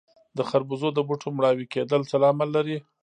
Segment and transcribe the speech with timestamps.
[0.37, 2.77] د خربوزو د بوټو مړاوي کیدل څه لامل لري؟